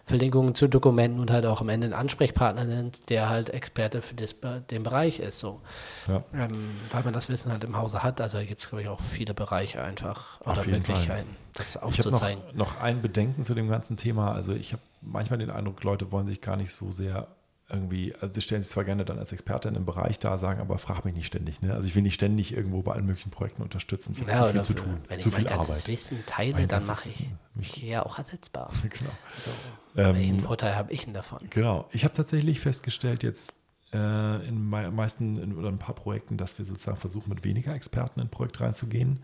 Verlinkungen 0.05 0.55
zu 0.55 0.69
Dokumenten 0.69 1.19
und 1.19 1.31
halt 1.31 1.45
auch 1.45 1.59
am 1.59 1.69
Ende 1.69 1.85
einen 1.85 1.93
Ansprechpartner 1.93 2.63
nennt, 2.63 3.09
der 3.09 3.27
halt 3.27 3.49
Experte 3.49 4.01
für 4.01 4.13
das, 4.13 4.35
den 4.69 4.83
Bereich 4.83 5.19
ist, 5.19 5.39
so. 5.39 5.59
Ja. 6.07 6.23
Ähm, 6.33 6.51
weil 6.91 7.03
man 7.03 7.13
das 7.13 7.29
Wissen 7.29 7.51
halt 7.51 7.63
im 7.63 7.75
Hause 7.75 8.03
hat, 8.03 8.21
also 8.21 8.37
gibt 8.39 8.61
es, 8.61 8.69
glaube 8.69 8.83
ich, 8.83 8.87
auch 8.87 9.01
viele 9.01 9.33
Bereiche 9.33 9.81
einfach 9.81 10.39
oder 10.41 10.63
Möglichkeiten. 10.65 11.29
Fall 11.29 11.44
das 11.55 11.77
aufzuzeigen. 11.77 12.41
Ich 12.43 12.49
habe 12.49 12.57
noch, 12.57 12.75
noch 12.75 12.81
ein 12.81 13.01
Bedenken 13.01 13.43
zu 13.43 13.55
dem 13.55 13.69
ganzen 13.69 13.97
Thema. 13.97 14.33
Also 14.33 14.53
ich 14.53 14.73
habe 14.73 14.83
manchmal 15.01 15.39
den 15.39 15.49
Eindruck, 15.49 15.83
Leute 15.83 16.11
wollen 16.11 16.27
sich 16.27 16.41
gar 16.41 16.57
nicht 16.57 16.71
so 16.71 16.91
sehr 16.91 17.27
irgendwie, 17.67 18.13
also 18.21 18.35
sie 18.35 18.41
stellen 18.41 18.61
sich 18.61 18.71
zwar 18.71 18.83
gerne 18.83 19.05
dann 19.05 19.17
als 19.17 19.31
Experte 19.31 19.69
in 19.69 19.75
einem 19.75 19.85
Bereich 19.85 20.19
da, 20.19 20.37
sagen, 20.37 20.61
aber 20.61 20.77
frag 20.77 21.03
mich 21.03 21.15
nicht 21.15 21.25
ständig. 21.25 21.61
Ne? 21.61 21.73
Also 21.73 21.87
ich 21.87 21.95
will 21.95 22.03
nicht 22.03 22.13
ständig 22.13 22.55
irgendwo 22.55 22.83
bei 22.83 22.93
allen 22.93 23.05
möglichen 23.05 23.31
Projekten 23.31 23.63
unterstützen. 23.63 24.13
Ich 24.13 24.21
habe 24.21 24.31
ja, 24.31 24.45
zu 24.45 24.51
viel 24.51 24.61
zu 24.61 24.73
tun, 24.75 25.01
wenn 25.07 25.19
zu 25.19 25.29
ich 25.29 25.35
viel 25.35 25.45
mein 25.45 25.53
Arbeit. 25.53 25.67
Ganzes 25.67 25.87
Wissen 25.87 26.23
teile, 26.27 26.67
dann 26.67 26.85
mache 26.85 27.09
ich 27.09 27.25
mich 27.55 27.77
ja 27.81 28.05
auch 28.05 28.19
ersetzbar. 28.19 28.71
genau. 28.83 29.11
Also, 29.35 29.51
ähm, 29.97 30.15
welchen 30.15 30.41
Vorteil 30.41 30.75
habe 30.75 30.91
ich 30.91 31.05
denn 31.05 31.15
davon? 31.15 31.39
Genau. 31.49 31.87
Ich 31.91 32.03
habe 32.03 32.13
tatsächlich 32.13 32.59
festgestellt 32.59 33.23
jetzt 33.23 33.55
äh, 33.93 34.47
in 34.47 34.69
meisten 34.69 35.39
in, 35.41 35.57
oder 35.57 35.69
ein 35.69 35.79
paar 35.79 35.95
Projekten, 35.95 36.37
dass 36.37 36.59
wir 36.59 36.65
sozusagen 36.65 36.97
versuchen, 36.97 37.29
mit 37.29 37.43
weniger 37.43 37.73
Experten 37.73 38.19
in 38.19 38.27
ein 38.27 38.29
Projekt 38.29 38.61
reinzugehen 38.61 39.23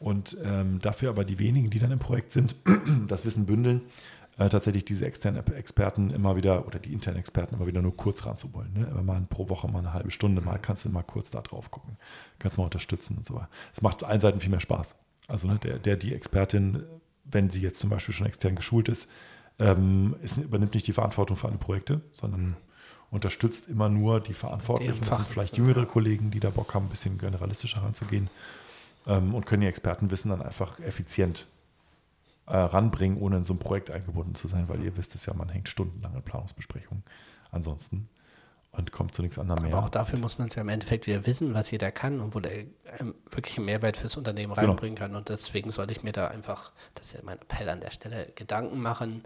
und 0.00 0.38
ähm, 0.42 0.80
dafür 0.80 1.10
aber 1.10 1.24
die 1.24 1.38
wenigen, 1.38 1.68
die 1.68 1.78
dann 1.78 1.92
im 1.92 1.98
Projekt 1.98 2.32
sind, 2.32 2.56
das 3.08 3.26
Wissen 3.26 3.44
bündeln, 3.44 3.82
äh, 4.38 4.48
tatsächlich 4.48 4.86
diese 4.86 5.04
externen 5.04 5.46
Experten 5.52 6.08
immer 6.10 6.36
wieder 6.36 6.66
oder 6.66 6.78
die 6.78 6.94
internen 6.94 7.18
Experten 7.18 7.54
immer 7.54 7.66
wieder 7.66 7.82
nur 7.82 7.94
kurz 7.94 8.24
ranzuwollen. 8.24 8.72
Ne? 8.72 8.88
Immer 8.90 9.02
mal 9.02 9.20
pro 9.28 9.50
Woche 9.50 9.68
mal 9.68 9.80
eine 9.80 9.92
halbe 9.92 10.10
Stunde, 10.10 10.40
mal 10.40 10.58
kannst 10.58 10.86
du 10.86 10.88
mal 10.88 11.02
kurz 11.02 11.30
da 11.30 11.42
drauf 11.42 11.70
gucken, 11.70 11.98
kannst 12.38 12.56
mal 12.56 12.64
unterstützen 12.64 13.18
und 13.18 13.26
so. 13.26 13.42
Es 13.74 13.82
macht 13.82 14.02
allen 14.02 14.20
Seiten 14.20 14.40
viel 14.40 14.48
mehr 14.48 14.60
Spaß. 14.60 14.96
Also 15.28 15.46
ne, 15.46 15.58
der, 15.58 15.78
der, 15.78 15.96
die 15.96 16.14
Expertin, 16.14 16.82
wenn 17.24 17.50
sie 17.50 17.60
jetzt 17.60 17.78
zum 17.78 17.90
Beispiel 17.90 18.14
schon 18.14 18.26
extern 18.26 18.56
geschult 18.56 18.88
ist, 18.88 19.06
ähm, 19.58 20.16
ist, 20.22 20.38
übernimmt 20.38 20.72
nicht 20.72 20.86
die 20.86 20.94
Verantwortung 20.94 21.36
für 21.36 21.48
alle 21.48 21.58
Projekte, 21.58 22.00
sondern 22.14 22.56
unterstützt 23.10 23.68
immer 23.68 23.90
nur 23.90 24.20
die 24.20 24.32
Verantwortlichen. 24.32 25.00
Das 25.06 25.18
sind 25.18 25.28
vielleicht 25.28 25.58
jüngere 25.58 25.84
Kollegen, 25.84 26.30
die 26.30 26.40
da 26.40 26.48
Bock 26.48 26.72
haben, 26.72 26.86
ein 26.86 26.88
bisschen 26.88 27.18
generalistischer 27.18 27.82
ranzugehen 27.82 28.30
ähm, 29.06 29.34
und 29.34 29.46
können 29.46 29.62
ihr 29.62 29.68
Expertenwissen 29.68 30.30
dann 30.30 30.42
einfach 30.42 30.80
effizient 30.80 31.46
äh, 32.46 32.56
ranbringen, 32.56 33.18
ohne 33.18 33.38
in 33.38 33.44
so 33.44 33.54
ein 33.54 33.58
Projekt 33.58 33.90
eingebunden 33.90 34.34
zu 34.34 34.48
sein, 34.48 34.68
weil 34.68 34.82
ihr 34.82 34.96
wisst 34.96 35.14
es 35.14 35.26
ja, 35.26 35.34
man 35.34 35.48
hängt 35.48 35.68
stundenlang 35.68 36.14
in 36.14 36.22
Planungsbesprechungen 36.22 37.04
ansonsten 37.50 38.08
und 38.72 38.92
kommt 38.92 39.14
zu 39.14 39.22
nichts 39.22 39.38
anderem 39.38 39.62
mehr. 39.64 39.74
Aber 39.74 39.86
auch 39.86 39.90
dafür 39.90 40.18
muss 40.20 40.38
man 40.38 40.48
es 40.48 40.54
ja 40.54 40.62
im 40.62 40.68
Endeffekt 40.68 41.06
wieder 41.06 41.26
wissen, 41.26 41.54
was 41.54 41.70
jeder 41.70 41.90
kann 41.90 42.20
und 42.20 42.34
wo 42.34 42.40
der 42.40 42.64
ähm, 42.98 43.14
wirklich 43.30 43.56
einen 43.56 43.66
Mehrwert 43.66 43.96
fürs 43.96 44.16
Unternehmen 44.16 44.54
genau. 44.54 44.68
reinbringen 44.68 44.96
kann. 44.96 45.16
Und 45.16 45.28
deswegen 45.28 45.70
sollte 45.70 45.92
ich 45.92 46.02
mir 46.02 46.12
da 46.12 46.28
einfach, 46.28 46.72
das 46.94 47.08
ist 47.08 47.12
ja 47.14 47.20
mein 47.24 47.40
Appell 47.40 47.68
an 47.68 47.80
der 47.80 47.90
Stelle, 47.90 48.28
Gedanken 48.34 48.80
machen, 48.80 49.24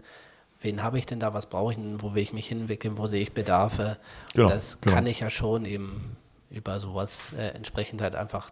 wen 0.61 0.81
habe 0.81 0.97
ich 0.97 1.05
denn 1.05 1.19
da, 1.19 1.33
was 1.33 1.47
brauche 1.47 1.73
ich 1.73 1.77
denn, 1.77 2.01
wo 2.01 2.15
will 2.15 2.23
ich 2.23 2.33
mich 2.33 2.47
hinwickeln, 2.47 2.97
wo 2.97 3.05
sehe 3.07 3.21
ich 3.21 3.33
Bedarfe. 3.33 3.97
Genau, 4.33 4.47
und 4.47 4.55
das 4.55 4.81
genau. 4.81 4.95
kann 4.95 5.05
ich 5.05 5.19
ja 5.19 5.29
schon 5.29 5.65
eben 5.65 6.17
über 6.49 6.79
sowas 6.79 7.33
äh, 7.33 7.49
entsprechend 7.49 8.01
halt 8.01 8.15
einfach 8.15 8.49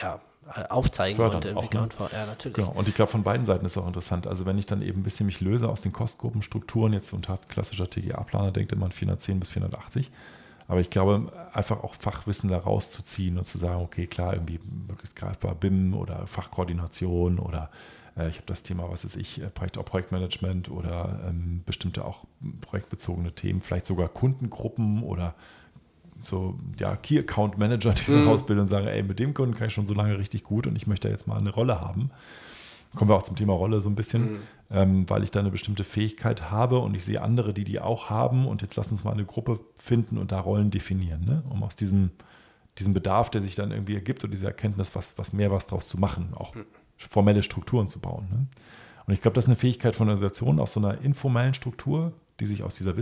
ja, 0.00 0.20
äh, 0.54 0.68
aufzeigen 0.68 1.16
Fördern 1.16 1.36
und 1.36 1.44
entwickeln. 1.44 1.88
Auch, 1.90 2.00
ne? 2.00 2.08
ja, 2.12 2.26
natürlich. 2.26 2.56
Genau. 2.56 2.70
Und 2.70 2.88
ich 2.88 2.94
glaube, 2.94 3.10
von 3.10 3.22
beiden 3.22 3.46
Seiten 3.46 3.66
ist 3.66 3.76
auch 3.76 3.86
interessant. 3.86 4.26
Also 4.26 4.46
wenn 4.46 4.58
ich 4.58 4.66
dann 4.66 4.82
eben 4.82 5.00
ein 5.00 5.02
bisschen 5.02 5.26
mich 5.26 5.40
löse 5.40 5.68
aus 5.68 5.80
den 5.80 5.92
Kostgruppenstrukturen, 5.92 6.92
jetzt 6.92 7.12
unter 7.12 7.38
klassischer 7.48 7.90
TGA-Planer 7.90 8.52
denkt 8.52 8.72
immer 8.72 8.86
an 8.86 8.92
410 8.92 9.40
bis 9.40 9.50
480. 9.50 10.10
Aber 10.68 10.80
ich 10.80 10.90
glaube, 10.90 11.32
einfach 11.52 11.82
auch 11.82 11.94
Fachwissen 11.94 12.50
da 12.50 12.58
rauszuziehen 12.58 13.38
und 13.38 13.44
zu 13.46 13.58
sagen, 13.58 13.82
okay, 13.82 14.06
klar, 14.06 14.34
irgendwie 14.34 14.60
möglichst 14.88 15.16
greifbar 15.16 15.54
BIM 15.54 15.94
oder 15.94 16.26
Fachkoordination 16.26 17.38
oder 17.38 17.70
äh, 18.16 18.28
ich 18.28 18.36
habe 18.36 18.46
das 18.46 18.62
Thema, 18.62 18.90
was 18.90 19.04
ist 19.04 19.16
ich, 19.16 19.40
äh, 19.40 19.48
Projekt, 19.48 19.78
auch 19.78 19.84
Projektmanagement 19.84 20.70
oder 20.70 21.20
ähm, 21.28 21.62
bestimmte 21.64 22.04
auch 22.04 22.24
projektbezogene 22.60 23.32
Themen, 23.32 23.60
vielleicht 23.60 23.86
sogar 23.86 24.08
Kundengruppen 24.08 25.02
oder 25.02 25.34
so 26.20 26.58
ja, 26.78 26.96
Key 26.96 27.18
Account 27.18 27.58
Manager, 27.58 27.92
die 27.92 28.02
so 28.02 28.18
mhm. 28.18 28.28
rausbilden 28.28 28.62
und 28.62 28.66
sagen, 28.66 28.86
ey, 28.86 29.02
mit 29.02 29.18
dem 29.18 29.34
Kunden 29.34 29.54
kann 29.54 29.68
ich 29.68 29.74
schon 29.74 29.86
so 29.86 29.94
lange 29.94 30.18
richtig 30.18 30.44
gut 30.44 30.66
und 30.66 30.76
ich 30.76 30.86
möchte 30.86 31.08
jetzt 31.08 31.26
mal 31.26 31.38
eine 31.38 31.50
Rolle 31.50 31.80
haben. 31.80 32.10
Kommen 32.94 33.10
wir 33.10 33.14
auch 33.16 33.22
zum 33.22 33.36
Thema 33.36 33.52
Rolle 33.52 33.80
so 33.80 33.90
ein 33.90 33.94
bisschen, 33.94 34.32
mhm. 34.32 34.38
ähm, 34.70 35.10
weil 35.10 35.22
ich 35.22 35.30
da 35.30 35.40
eine 35.40 35.50
bestimmte 35.50 35.84
Fähigkeit 35.84 36.50
habe 36.50 36.78
und 36.78 36.94
ich 36.94 37.04
sehe 37.04 37.20
andere, 37.20 37.52
die 37.52 37.64
die 37.64 37.80
auch 37.80 38.08
haben 38.10 38.46
und 38.46 38.62
jetzt 38.62 38.76
lass 38.76 38.90
uns 38.90 39.04
mal 39.04 39.12
eine 39.12 39.24
Gruppe 39.24 39.60
finden 39.76 40.18
und 40.18 40.32
da 40.32 40.40
Rollen 40.40 40.70
definieren, 40.70 41.24
ne? 41.24 41.42
um 41.50 41.62
aus 41.62 41.76
diesem 41.76 42.10
diesen 42.78 42.94
Bedarf, 42.94 43.30
der 43.30 43.42
sich 43.42 43.54
dann 43.54 43.70
irgendwie 43.70 43.94
ergibt 43.94 44.22
und 44.24 44.30
diese 44.30 44.46
Erkenntnis, 44.46 44.94
was, 44.94 45.16
was 45.18 45.32
mehr 45.32 45.50
was 45.50 45.66
draus 45.66 45.88
zu 45.88 45.98
machen, 45.98 46.34
auch 46.34 46.54
formelle 46.96 47.42
Strukturen 47.42 47.88
zu 47.88 48.00
bauen. 48.00 48.28
Ne? 48.30 48.46
Und 49.06 49.14
ich 49.14 49.20
glaube, 49.20 49.34
das 49.34 49.44
ist 49.44 49.48
eine 49.48 49.56
Fähigkeit 49.56 49.96
von 49.96 50.08
Organisationen 50.08 50.60
aus 50.60 50.72
so 50.72 50.80
einer 50.80 51.00
informellen 51.00 51.54
Struktur, 51.54 52.12
die 52.40 52.46
sich 52.46 52.62
aus 52.62 52.74
dieser 52.74 52.96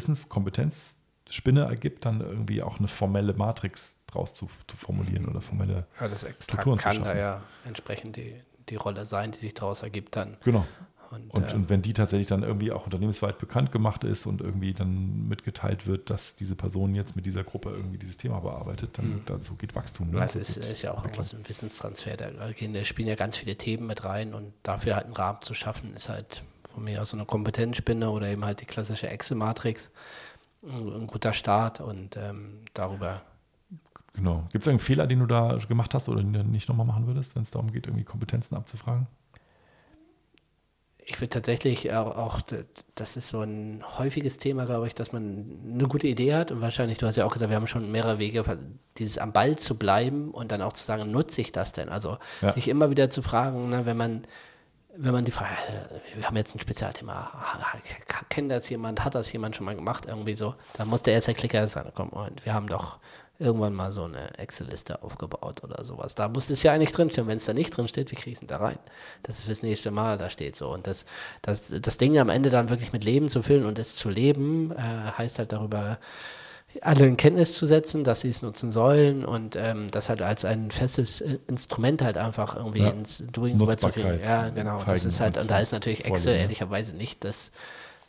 Wissenskompetenz-Spinne 1.26 1.64
ergibt, 1.64 2.04
dann 2.04 2.20
irgendwie 2.20 2.62
auch 2.62 2.78
eine 2.78 2.88
formelle 2.88 3.34
Matrix 3.34 3.98
draus 4.06 4.34
zu, 4.34 4.48
zu 4.66 4.76
formulieren 4.76 5.26
oder 5.26 5.40
formelle 5.40 5.86
ja, 6.00 6.08
das 6.08 6.26
Strukturen 6.40 6.78
kann 6.78 6.92
zu 6.92 6.98
schaffen. 7.00 7.14
da 7.14 7.18
ja 7.18 7.42
entsprechend 7.64 8.16
die, 8.16 8.34
die 8.68 8.76
Rolle 8.76 9.06
sein, 9.06 9.32
die 9.32 9.38
sich 9.38 9.54
daraus 9.54 9.82
ergibt 9.82 10.16
dann. 10.16 10.36
Genau. 10.44 10.66
Und, 11.10 11.32
und, 11.32 11.52
ähm, 11.52 11.60
und, 11.60 11.70
wenn 11.70 11.80
die 11.80 11.92
tatsächlich 11.92 12.26
dann 12.26 12.42
irgendwie 12.42 12.72
auch 12.72 12.86
unternehmensweit 12.86 13.38
bekannt 13.38 13.70
gemacht 13.70 14.02
ist 14.02 14.26
und 14.26 14.40
irgendwie 14.40 14.72
dann 14.72 15.28
mitgeteilt 15.28 15.86
wird, 15.86 16.10
dass 16.10 16.34
diese 16.34 16.56
Person 16.56 16.94
jetzt 16.94 17.14
mit 17.14 17.24
dieser 17.24 17.44
Gruppe 17.44 17.70
irgendwie 17.70 17.98
dieses 17.98 18.16
Thema 18.16 18.40
bearbeitet, 18.40 18.98
dann 18.98 19.06
mhm. 19.06 19.22
dazu 19.26 19.54
geht 19.54 19.76
Wachstum. 19.76 20.10
Ne? 20.10 20.18
Das 20.18 20.34
ist, 20.34 20.56
ist, 20.56 20.82
ja 20.82 20.92
auch 20.92 21.04
irgendwas 21.04 21.32
im 21.32 21.48
Wissenstransfer. 21.48 22.16
Da 22.16 22.30
spielen 22.84 23.08
ja 23.08 23.14
ganz 23.14 23.36
viele 23.36 23.56
Themen 23.56 23.86
mit 23.86 24.04
rein 24.04 24.34
und 24.34 24.52
dafür 24.64 24.96
halt 24.96 25.04
einen 25.04 25.14
Rahmen 25.14 25.40
zu 25.42 25.54
schaffen, 25.54 25.94
ist 25.94 26.08
halt 26.08 26.42
von 26.68 26.82
mir 26.82 27.00
aus 27.00 27.10
so 27.10 27.16
eine 27.16 27.26
Kompetenzspinne 27.26 28.10
oder 28.10 28.26
eben 28.26 28.44
halt 28.44 28.60
die 28.60 28.66
klassische 28.66 29.08
Excel-Matrix 29.08 29.92
ein 30.68 31.06
guter 31.06 31.32
Start 31.32 31.80
und 31.80 32.16
ähm, 32.16 32.62
darüber 32.74 33.22
Genau. 34.16 34.44
Gibt 34.52 34.62
es 34.62 34.68
einen 34.68 34.78
Fehler, 34.78 35.08
den 35.08 35.18
du 35.18 35.26
da 35.26 35.58
gemacht 35.68 35.92
hast 35.92 36.08
oder 36.08 36.22
den 36.22 36.32
du 36.32 36.44
nicht 36.44 36.68
nochmal 36.68 36.86
machen 36.86 37.08
würdest, 37.08 37.34
wenn 37.34 37.42
es 37.42 37.50
darum 37.50 37.72
geht, 37.72 37.88
irgendwie 37.88 38.04
Kompetenzen 38.04 38.54
abzufragen? 38.54 39.08
ich 41.06 41.16
finde 41.16 41.30
tatsächlich 41.30 41.92
auch, 41.92 42.16
auch, 42.16 42.40
das 42.94 43.16
ist 43.16 43.28
so 43.28 43.42
ein 43.42 43.84
häufiges 43.98 44.38
Thema, 44.38 44.64
glaube 44.64 44.86
ich, 44.86 44.94
dass 44.94 45.12
man 45.12 45.60
eine 45.74 45.86
gute 45.86 46.06
Idee 46.06 46.34
hat 46.34 46.50
und 46.50 46.62
wahrscheinlich, 46.62 46.98
du 46.98 47.06
hast 47.06 47.16
ja 47.16 47.26
auch 47.26 47.32
gesagt, 47.32 47.50
wir 47.50 47.56
haben 47.56 47.66
schon 47.66 47.92
mehrere 47.92 48.18
Wege, 48.18 48.42
dieses 48.96 49.18
am 49.18 49.32
Ball 49.32 49.56
zu 49.56 49.76
bleiben 49.76 50.30
und 50.30 50.50
dann 50.50 50.62
auch 50.62 50.72
zu 50.72 50.84
sagen, 50.84 51.10
nutze 51.10 51.42
ich 51.42 51.52
das 51.52 51.72
denn? 51.72 51.90
Also 51.90 52.16
ja. 52.40 52.52
sich 52.52 52.68
immer 52.68 52.90
wieder 52.90 53.10
zu 53.10 53.20
fragen, 53.20 53.68
ne, 53.68 53.84
wenn 53.84 53.96
man 53.96 54.22
wenn 54.96 55.12
man 55.12 55.24
die 55.24 55.30
Frage, 55.30 55.56
wir 56.14 56.26
haben 56.26 56.36
jetzt 56.36 56.54
ein 56.54 56.60
Spezialthema, 56.60 57.30
kennt 58.28 58.50
das 58.50 58.68
jemand, 58.68 59.04
hat 59.04 59.14
das 59.14 59.32
jemand 59.32 59.56
schon 59.56 59.66
mal 59.66 59.74
gemacht, 59.74 60.06
irgendwie 60.06 60.34
so, 60.34 60.54
dann 60.74 60.88
muss 60.88 61.02
der 61.02 61.14
erste 61.14 61.34
Klicker 61.34 61.66
sagen, 61.66 61.92
komm, 61.94 62.10
Moment, 62.12 62.44
wir 62.44 62.54
haben 62.54 62.68
doch 62.68 62.98
irgendwann 63.38 63.74
mal 63.74 63.90
so 63.90 64.04
eine 64.04 64.38
Excel-Liste 64.38 65.02
aufgebaut 65.02 65.64
oder 65.64 65.84
sowas. 65.84 66.14
Da 66.14 66.28
muss 66.28 66.50
es 66.50 66.62
ja 66.62 66.72
eigentlich 66.72 66.92
drinstehen. 66.92 67.26
Wenn 67.26 67.38
es 67.38 67.44
da 67.44 67.52
nicht 67.52 67.76
drinsteht, 67.76 68.12
wie 68.12 68.16
kriege 68.16 68.30
ich 68.30 68.34
es 68.34 68.40
denn 68.40 68.48
da 68.48 68.58
rein? 68.58 68.78
Das 69.24 69.38
ist 69.38 69.46
fürs 69.46 69.62
nächste 69.62 69.90
Mal, 69.90 70.18
da 70.18 70.30
steht 70.30 70.54
so. 70.54 70.72
Und 70.72 70.86
das, 70.86 71.04
das, 71.42 71.64
das 71.68 71.98
Ding 71.98 72.16
am 72.18 72.28
Ende 72.28 72.50
dann 72.50 72.70
wirklich 72.70 72.92
mit 72.92 73.02
Leben 73.02 73.28
zu 73.28 73.42
füllen 73.42 73.66
und 73.66 73.78
es 73.78 73.96
zu 73.96 74.08
leben, 74.08 74.70
äh, 74.72 74.76
heißt 75.18 75.40
halt 75.40 75.52
darüber, 75.52 75.98
alle 76.82 77.06
in 77.06 77.16
Kenntnis 77.16 77.54
zu 77.54 77.66
setzen, 77.66 78.04
dass 78.04 78.20
sie 78.20 78.30
es 78.30 78.42
nutzen 78.42 78.72
sollen 78.72 79.24
und 79.24 79.56
ähm, 79.56 79.90
das 79.90 80.08
halt 80.08 80.22
als 80.22 80.44
ein 80.44 80.70
festes 80.70 81.20
Instrument 81.20 82.02
halt 82.02 82.16
einfach 82.16 82.56
irgendwie 82.56 82.80
ja. 82.80 82.90
ins 82.90 83.22
Doing 83.32 83.58
rüberzukriegen. 83.60 84.20
Ja, 84.22 84.48
genau. 84.48 84.78
Das 84.84 85.04
ist 85.04 85.20
halt, 85.20 85.38
und 85.38 85.50
da 85.50 85.60
ist 85.60 85.72
natürlich 85.72 86.04
Excel 86.04 86.36
ehrlicherweise 86.36 86.94
nicht 86.94 87.24
das 87.24 87.52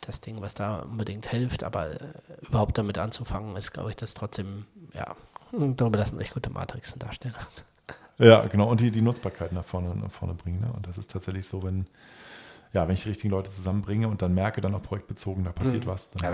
das 0.06 0.20
Ding, 0.20 0.40
was 0.40 0.54
da 0.54 0.80
unbedingt 0.80 1.28
hilft, 1.28 1.64
aber 1.64 1.90
äh, 1.90 1.98
überhaupt 2.42 2.78
damit 2.78 2.98
anzufangen, 2.98 3.56
ist, 3.56 3.72
glaube 3.72 3.90
ich, 3.90 3.96
das 3.96 4.14
trotzdem, 4.14 4.66
ja, 4.94 5.16
darüber 5.52 5.98
lassen 5.98 6.20
echt 6.20 6.34
gute 6.34 6.50
Matrixen 6.50 6.98
darstellen. 6.98 7.34
Ja, 8.18 8.46
genau, 8.46 8.70
und 8.70 8.80
die, 8.80 8.90
die 8.90 9.02
Nutzbarkeit 9.02 9.52
nach 9.52 9.66
vorne, 9.66 9.94
nach 9.94 10.10
vorne 10.10 10.32
bringen. 10.32 10.60
Ne? 10.60 10.72
Und 10.74 10.88
das 10.88 10.96
ist 10.96 11.10
tatsächlich 11.10 11.46
so, 11.46 11.62
wenn, 11.62 11.86
ja, 12.76 12.86
wenn 12.86 12.92
ich 12.92 13.04
die 13.04 13.08
richtigen 13.08 13.30
Leute 13.30 13.50
zusammenbringe 13.50 14.06
und 14.06 14.20
dann 14.20 14.34
merke, 14.34 14.60
dann 14.60 14.74
auch 14.74 14.82
projektbezogen, 14.82 15.44
da 15.44 15.52
passiert 15.52 15.86
mhm. 15.86 15.90
was. 15.90 16.10
Ja, 16.22 16.30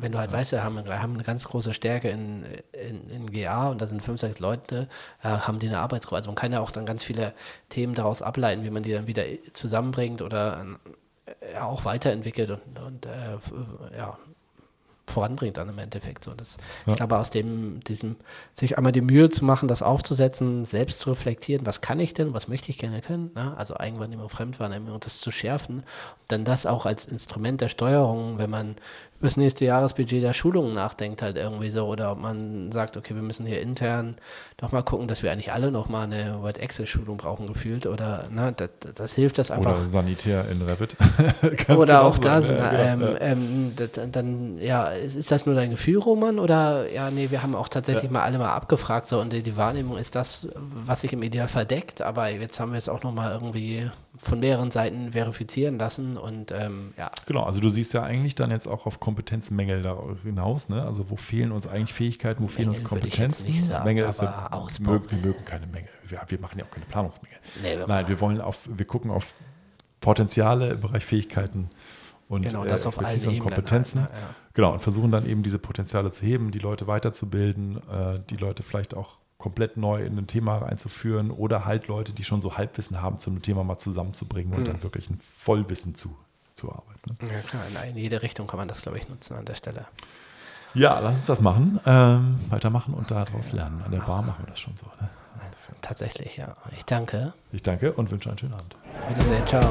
wenn 0.00 0.10
du 0.10 0.18
halt 0.18 0.32
weißt, 0.32 0.50
wir 0.50 0.64
haben, 0.64 0.76
haben 0.88 1.14
eine 1.14 1.22
ganz 1.22 1.44
große 1.44 1.72
Stärke 1.72 2.10
in, 2.10 2.44
in, 2.72 3.08
in 3.10 3.26
GA 3.30 3.68
und 3.68 3.80
da 3.80 3.86
sind 3.86 4.02
fünf, 4.02 4.20
sechs 4.20 4.40
Leute, 4.40 4.88
äh, 5.22 5.28
haben 5.28 5.60
die 5.60 5.68
eine 5.68 5.78
Arbeitsgruppe. 5.78 6.16
Also 6.16 6.30
man 6.30 6.34
kann 6.34 6.50
ja 6.50 6.58
auch 6.58 6.72
dann 6.72 6.84
ganz 6.84 7.04
viele 7.04 7.32
Themen 7.68 7.94
daraus 7.94 8.22
ableiten, 8.22 8.64
wie 8.64 8.70
man 8.70 8.82
die 8.82 8.90
dann 8.90 9.06
wieder 9.06 9.22
zusammenbringt 9.52 10.20
oder 10.20 10.66
äh, 11.26 11.58
auch 11.58 11.84
weiterentwickelt 11.84 12.50
und, 12.50 12.78
und 12.80 13.06
äh, 13.06 13.96
ja, 13.96 14.18
voranbringt 15.06 15.56
dann 15.56 15.68
im 15.68 15.78
Endeffekt. 15.78 16.24
So, 16.24 16.32
das, 16.32 16.56
ja. 16.86 16.92
Ich 16.92 16.96
glaube, 16.96 17.18
aus 17.18 17.30
dem, 17.30 17.80
diesem, 17.84 18.16
sich 18.52 18.76
einmal 18.78 18.92
die 18.92 19.00
Mühe 19.00 19.30
zu 19.30 19.44
machen, 19.44 19.68
das 19.68 19.82
aufzusetzen, 19.82 20.64
selbst 20.64 21.00
zu 21.00 21.10
reflektieren, 21.10 21.66
was 21.66 21.80
kann 21.80 22.00
ich 22.00 22.14
denn, 22.14 22.34
was 22.34 22.48
möchte 22.48 22.70
ich 22.70 22.78
gerne 22.78 23.00
können, 23.00 23.30
ne? 23.34 23.54
also 23.56 23.76
Eigenwahrnehmung, 23.76 24.28
Fremdwahrnehmung, 24.28 24.98
das 25.00 25.20
zu 25.20 25.30
schärfen, 25.30 25.78
und 25.78 25.84
dann 26.28 26.44
das 26.44 26.66
auch 26.66 26.86
als 26.86 27.04
Instrument 27.04 27.60
der 27.60 27.68
Steuerung, 27.68 28.38
wenn 28.38 28.50
man 28.50 28.76
über 29.18 29.28
das 29.28 29.36
nächste 29.36 29.64
Jahresbudget 29.64 30.22
der 30.22 30.32
Schulungen 30.32 30.74
nachdenkt, 30.74 31.22
halt 31.22 31.36
irgendwie 31.36 31.70
so, 31.70 31.86
oder 31.86 32.12
ob 32.12 32.18
man 32.18 32.72
sagt, 32.72 32.96
okay, 32.96 33.14
wir 33.14 33.22
müssen 33.22 33.46
hier 33.46 33.60
intern 33.60 34.16
nochmal 34.60 34.82
gucken, 34.82 35.08
dass 35.08 35.22
wir 35.22 35.32
eigentlich 35.32 35.52
alle 35.52 35.70
nochmal 35.70 36.04
eine 36.04 36.42
Word 36.42 36.58
Excel-Schulung 36.58 37.16
brauchen, 37.16 37.46
gefühlt, 37.46 37.86
oder 37.86 38.28
ne, 38.30 38.52
das, 38.56 38.70
das 38.94 39.14
hilft 39.14 39.38
das 39.38 39.50
einfach. 39.50 39.78
Oder 39.78 39.86
Sanitär 39.86 40.48
in 40.48 40.62
Revit. 40.62 40.96
oder 41.68 41.86
genau 41.86 42.00
auch 42.02 42.18
das. 42.18 42.50
Ja, 42.50 42.72
ähm, 42.72 43.00
ja. 43.00 43.20
Ähm, 43.20 43.72
das, 43.76 43.90
dann, 44.10 44.58
ja, 44.58 44.90
ist 44.96 45.30
das 45.30 45.46
nur 45.46 45.54
dein 45.54 45.70
Gefühl, 45.70 45.98
Roman, 45.98 46.38
oder 46.38 46.90
ja, 46.90 47.10
nee, 47.10 47.30
wir 47.30 47.42
haben 47.42 47.54
auch 47.54 47.68
tatsächlich 47.68 48.04
ja. 48.04 48.10
mal 48.10 48.22
alle 48.22 48.38
mal 48.38 48.52
abgefragt, 48.52 49.06
so, 49.06 49.20
und 49.20 49.32
die, 49.32 49.42
die 49.42 49.56
Wahrnehmung 49.56 49.96
ist 49.96 50.14
das, 50.14 50.48
was 50.54 51.02
sich 51.02 51.12
im 51.12 51.22
Ideal 51.22 51.48
verdeckt, 51.48 52.02
aber 52.02 52.28
jetzt 52.30 52.60
haben 52.60 52.72
wir 52.72 52.78
es 52.78 52.88
auch 52.88 53.02
nochmal 53.02 53.32
irgendwie 53.32 53.90
von 54.16 54.40
mehreren 54.40 54.70
Seiten 54.70 55.12
verifizieren 55.12 55.78
lassen 55.78 56.16
und 56.16 56.52
ähm, 56.52 56.94
ja. 56.96 57.10
Genau, 57.26 57.42
also 57.42 57.60
du 57.60 57.68
siehst 57.68 57.94
ja 57.94 58.02
eigentlich 58.02 58.34
dann 58.34 58.50
jetzt 58.50 58.66
auch 58.66 58.86
auf 58.86 59.00
Kompetenzmängel 59.00 59.82
da 59.82 59.98
hinaus, 60.22 60.68
ne? 60.68 60.82
Also 60.82 61.10
wo 61.10 61.16
fehlen 61.16 61.50
uns 61.50 61.66
eigentlich 61.66 61.94
Fähigkeiten, 61.94 62.42
wo 62.42 62.48
fehlen 62.48 62.68
Mängel 62.68 62.80
uns 62.80 62.88
Kompetenzen? 62.88 63.62
Sagen, 63.62 63.84
Mängel 63.84 64.08
ist 64.08 64.22
ja, 64.22 64.48
wir 64.50 64.86
mögen, 64.86 65.10
wir 65.10 65.18
mögen 65.18 65.44
keine 65.44 65.66
Mängel. 65.66 65.88
Wir, 66.06 66.20
wir, 66.28 66.40
machen 66.40 66.58
ja 66.58 66.64
auch 66.64 66.70
keine 66.70 66.86
Planungsmängel. 66.86 67.38
Nee, 67.62 67.78
wir 67.78 67.86
Nein, 67.86 68.08
wir 68.08 68.20
wollen 68.20 68.40
auf, 68.40 68.68
wir 68.70 68.86
gucken 68.86 69.10
auf 69.10 69.34
Potenziale 70.00 70.70
im 70.70 70.80
Bereich 70.80 71.04
Fähigkeiten 71.04 71.70
und 72.28 72.42
genau, 72.42 72.64
das 72.64 72.84
äh, 72.84 73.04
allen 73.04 73.28
und 73.28 73.38
Kompetenzen. 73.38 74.02
Halt, 74.02 74.10
ne? 74.10 74.16
ja. 74.16 74.34
Genau, 74.54 74.72
und 74.72 74.80
versuchen 74.80 75.10
dann 75.10 75.26
eben 75.26 75.42
diese 75.42 75.58
Potenziale 75.58 76.10
zu 76.10 76.24
heben, 76.24 76.50
die 76.50 76.58
Leute 76.58 76.86
weiterzubilden, 76.86 77.78
äh, 77.88 78.20
die 78.30 78.36
Leute 78.36 78.62
vielleicht 78.62 78.94
auch 78.94 79.18
komplett 79.38 79.76
neu 79.76 80.02
in 80.02 80.16
ein 80.16 80.26
Thema 80.26 80.62
einzuführen 80.64 81.30
oder 81.30 81.64
halt 81.64 81.88
Leute, 81.88 82.12
die 82.12 82.24
schon 82.24 82.40
so 82.40 82.56
Halbwissen 82.56 83.02
haben, 83.02 83.18
zu 83.18 83.30
einem 83.30 83.42
Thema 83.42 83.64
mal 83.64 83.78
zusammenzubringen 83.78 84.54
und 84.54 84.60
mhm. 84.60 84.64
dann 84.64 84.82
wirklich 84.82 85.10
ein 85.10 85.20
Vollwissen 85.38 85.94
zu, 85.94 86.16
zu 86.54 86.70
arbeiten. 86.70 87.10
Ne? 87.20 87.32
Ja 87.32 87.40
klar, 87.40 87.62
in 87.84 87.96
jede 87.96 88.22
Richtung 88.22 88.46
kann 88.46 88.58
man 88.58 88.68
das, 88.68 88.82
glaube 88.82 88.98
ich, 88.98 89.08
nutzen 89.08 89.36
an 89.36 89.44
der 89.44 89.54
Stelle. 89.54 89.86
Ja, 90.72 90.98
lass 90.98 91.16
uns 91.16 91.26
das 91.26 91.40
machen, 91.40 91.78
ähm, 91.86 92.40
weitermachen 92.48 92.94
und 92.94 93.10
daraus 93.10 93.52
lernen. 93.52 93.82
An 93.84 93.92
der 93.92 94.00
Bar 94.00 94.22
machen 94.22 94.44
wir 94.44 94.50
das 94.50 94.58
schon 94.58 94.76
so. 94.76 94.86
Ne? 95.00 95.08
Tatsächlich, 95.84 96.38
ja. 96.38 96.56
Ich 96.76 96.84
danke. 96.84 97.34
Ich 97.52 97.62
danke 97.62 97.92
und 97.92 98.10
wünsche 98.10 98.30
einen 98.30 98.38
schönen 98.38 98.54
Abend. 98.54 98.74
Wiedersehen, 99.08 99.46
ciao. 99.46 99.70